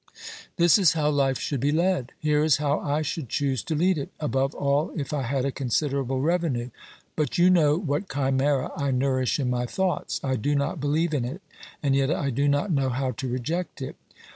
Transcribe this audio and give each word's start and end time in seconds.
This 0.55 0.79
is 0.79 0.93
how 0.93 1.11
life 1.11 1.37
should 1.37 1.59
be 1.59 1.71
led; 1.71 2.11
here 2.17 2.43
is 2.43 2.57
how 2.57 2.79
I 2.79 3.03
should 3.03 3.29
choose 3.29 3.61
to 3.65 3.75
lead 3.75 3.99
it, 3.99 4.09
above 4.19 4.55
all 4.55 4.91
if 4.95 5.13
I 5.13 5.21
had 5.21 5.45
a 5.45 5.51
considerable 5.51 6.21
revenue. 6.21 6.71
But 7.15 7.37
you 7.37 7.51
know 7.51 7.77
what 7.77 8.09
chimera 8.11 8.71
I 8.75 8.89
nourish 8.89 9.39
in 9.39 9.51
my 9.51 9.67
thoughts. 9.67 10.19
I 10.23 10.37
do 10.37 10.55
not 10.55 10.79
believe 10.81 11.13
in 11.13 11.23
it, 11.23 11.43
and 11.83 11.95
yet 11.95 12.09
I 12.09 12.31
do 12.31 12.47
not 12.47 12.71
know 12.71 12.89
how 12.89 13.11
to 13.11 13.27
reject 13.27 13.79
it. 13.79 13.95